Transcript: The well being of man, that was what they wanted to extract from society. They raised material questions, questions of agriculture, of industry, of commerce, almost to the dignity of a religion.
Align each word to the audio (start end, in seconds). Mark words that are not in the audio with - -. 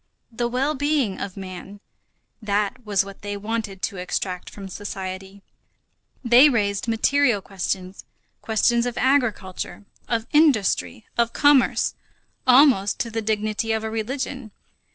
The 0.31 0.47
well 0.47 0.73
being 0.73 1.19
of 1.19 1.37
man, 1.37 1.79
that 2.41 2.83
was 2.83 3.05
what 3.05 3.21
they 3.21 3.37
wanted 3.37 3.83
to 3.83 3.97
extract 3.97 4.49
from 4.49 4.67
society. 4.67 5.43
They 6.25 6.49
raised 6.49 6.87
material 6.87 7.39
questions, 7.39 8.03
questions 8.41 8.87
of 8.87 8.97
agriculture, 8.97 9.85
of 10.07 10.25
industry, 10.33 11.05
of 11.19 11.33
commerce, 11.33 11.93
almost 12.47 12.97
to 13.01 13.11
the 13.11 13.21
dignity 13.21 13.71
of 13.73 13.83
a 13.83 13.91
religion. 13.91 14.49